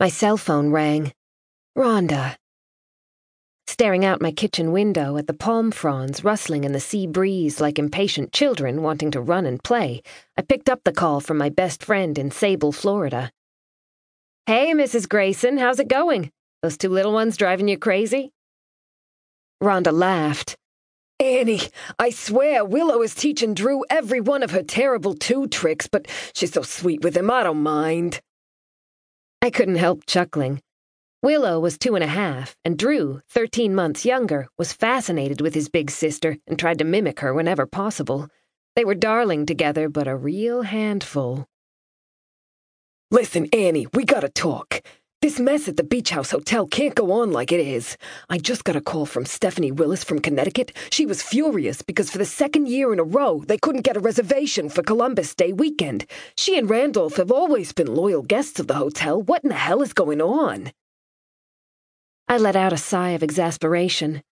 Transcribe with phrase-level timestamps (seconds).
[0.00, 1.12] My cell phone rang.
[1.78, 2.34] Rhonda.
[3.68, 7.78] Staring out my kitchen window at the palm fronds rustling in the sea breeze like
[7.78, 10.02] impatient children wanting to run and play,
[10.36, 13.30] I picked up the call from my best friend in Sabal, Florida.
[14.46, 15.08] Hey, Mrs.
[15.08, 16.32] Grayson, how's it going?
[16.60, 18.32] Those two little ones driving you crazy?
[19.62, 20.56] Rhonda laughed.
[21.20, 21.62] Annie,
[22.00, 26.52] I swear Willow is teaching Drew every one of her terrible two tricks, but she's
[26.52, 28.20] so sweet with him, I don't mind.
[29.44, 30.62] I couldn't help chuckling.
[31.22, 35.68] Willow was two and a half, and Drew, 13 months younger, was fascinated with his
[35.68, 38.30] big sister and tried to mimic her whenever possible.
[38.74, 41.44] They were darling together, but a real handful.
[43.10, 44.80] Listen, Annie, we gotta talk.
[45.24, 47.96] This mess at the Beach House Hotel can't go on like it is.
[48.28, 50.70] I just got a call from Stephanie Willis from Connecticut.
[50.90, 54.00] She was furious because for the second year in a row, they couldn't get a
[54.00, 56.04] reservation for Columbus Day weekend.
[56.36, 59.22] She and Randolph have always been loyal guests of the hotel.
[59.22, 60.72] What in the hell is going on?
[62.28, 64.22] I let out a sigh of exasperation.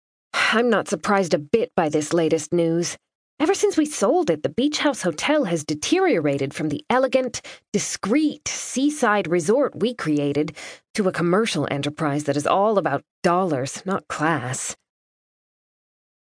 [0.34, 2.96] I'm not surprised a bit by this latest news.
[3.40, 7.40] Ever since we sold it, the Beach House Hotel has deteriorated from the elegant,
[7.72, 10.54] discreet seaside resort we created
[10.92, 14.76] to a commercial enterprise that is all about dollars, not class.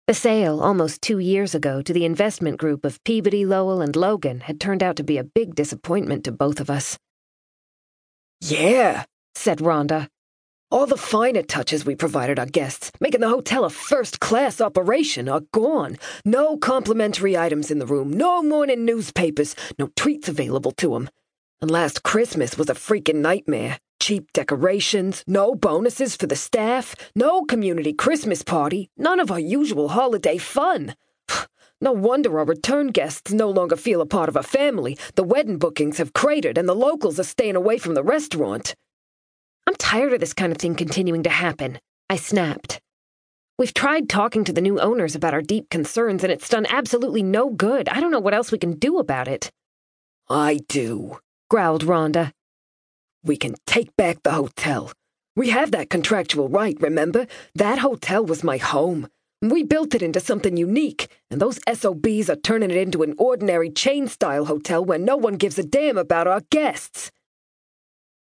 [0.07, 4.41] The sale, almost two years ago, to the investment group of Peabody, Lowell, and Logan
[4.41, 6.99] had turned out to be a big disappointment to both of us.
[8.41, 10.09] Yeah, said Rhonda,
[10.75, 15.29] all the finer touches we provided our guests, making the hotel a first class operation,
[15.29, 15.97] are gone.
[16.25, 21.09] No complimentary items in the room, no morning newspapers, no treats available to them.
[21.63, 23.79] And last Christmas was a freaking nightmare.
[24.01, 29.91] Cheap decorations, no bonuses for the staff, no community Christmas party, none of our usual
[29.91, 30.97] holiday fun.
[31.81, 34.97] No wonder our return guests no longer feel a part of a family.
[35.17, 38.75] The wedding bookings have cratered, and the locals are staying away from the restaurant.
[39.67, 41.79] I'm tired of this kind of thing continuing to happen,
[42.11, 42.81] I snapped.
[43.59, 47.23] We've tried talking to the new owners about our deep concerns, and it's done absolutely
[47.23, 47.89] no good.
[47.89, 49.51] I don't know what else we can do about it.
[50.29, 51.19] I do,
[51.49, 52.33] growled Rhonda.
[53.23, 54.91] We can take back the hotel.
[55.37, 57.27] We have that contractual right, remember?
[57.55, 59.09] That hotel was my home.
[59.41, 63.71] We built it into something unique, and those SOBs are turning it into an ordinary
[63.71, 67.11] chain style hotel where no one gives a damn about our guests.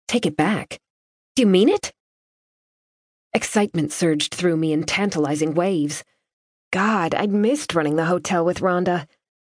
[0.07, 0.79] Take it back?
[1.35, 1.93] Do you mean it?
[3.33, 6.03] Excitement surged through me in tantalizing waves.
[6.73, 9.07] God, I'd missed running the hotel with Rhonda.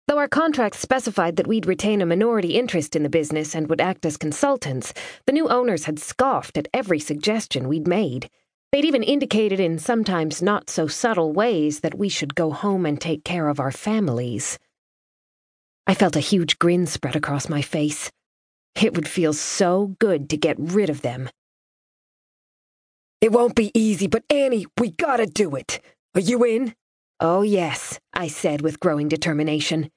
[0.07, 3.81] Though our contract specified that we'd retain a minority interest in the business and would
[3.81, 4.93] act as consultants,
[5.25, 8.29] the new owners had scoffed at every suggestion we'd made.
[8.71, 13.01] They'd even indicated in sometimes not so subtle ways that we should go home and
[13.01, 14.59] take care of our families.
[15.87, 18.11] I felt a huge grin spread across my face.
[18.81, 21.29] It would feel so good to get rid of them.
[23.25, 25.81] It won't be easy, but Annie, we gotta do it.
[26.13, 26.75] Are you in?
[27.19, 29.89] Oh, yes, I said with growing determination.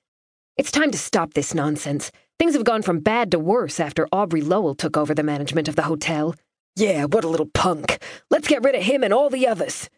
[0.57, 2.11] It's time to stop this nonsense.
[2.39, 5.77] Things have gone from bad to worse after Aubrey Lowell took over the management of
[5.77, 6.35] the hotel.
[6.75, 8.03] Yeah, what a little punk.
[8.31, 9.91] Let's get rid of him and all the others.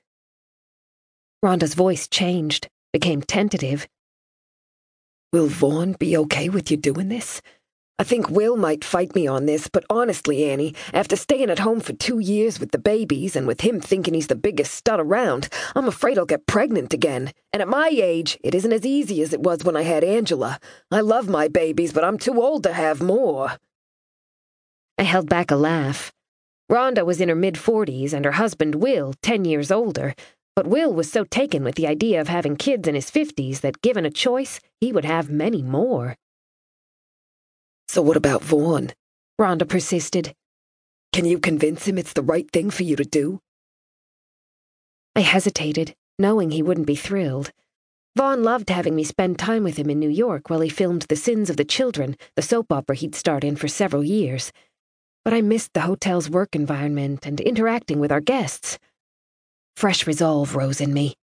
[1.41, 3.86] Rhonda's voice changed, became tentative.
[5.32, 7.41] Will Vaughn be okay with you doing this?
[8.00, 11.81] I think Will might fight me on this, but honestly, Annie, after staying at home
[11.81, 15.50] for two years with the babies and with him thinking he's the biggest stud around,
[15.77, 17.31] I'm afraid I'll get pregnant again.
[17.53, 20.59] And at my age, it isn't as easy as it was when I had Angela.
[20.91, 23.59] I love my babies, but I'm too old to have more.
[24.97, 26.10] I held back a laugh.
[26.72, 30.15] Rhonda was in her mid 40s and her husband, Will, 10 years older,
[30.56, 33.83] but Will was so taken with the idea of having kids in his 50s that
[33.83, 36.16] given a choice, he would have many more.
[37.91, 38.93] So what about Vaughn?
[39.37, 40.33] Rhonda persisted.
[41.12, 43.41] Can you convince him it's the right thing for you to do?
[45.17, 47.51] I hesitated, knowing he wouldn't be thrilled.
[48.17, 51.17] Vaughn loved having me spend time with him in New York while he filmed The
[51.17, 54.53] Sins of the Children, the soap opera he'd starred in for several years.
[55.25, 58.78] But I missed the hotel's work environment and interacting with our guests.
[59.75, 61.16] Fresh resolve rose in me.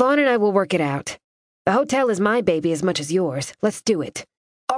[0.00, 1.16] Vaughn and I will work it out.
[1.64, 3.52] The hotel is my baby as much as yours.
[3.62, 4.26] Let's do it.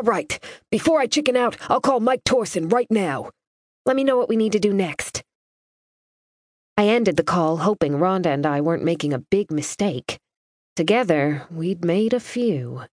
[0.01, 0.43] All right.
[0.71, 3.29] Before I chicken out, I'll call Mike Torson right now.
[3.85, 5.23] Let me know what we need to do next.
[6.79, 10.19] I ended the call hoping Rhonda and I weren't making a big mistake.
[10.75, 12.85] Together, we'd made a few.